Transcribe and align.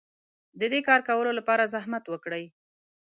د 0.59 0.61
دې 0.71 0.79
کار 0.87 0.99
کولو 1.07 1.31
لپاره 1.39 1.71
زحمت 1.73 2.03
وکړئ. 2.09 2.45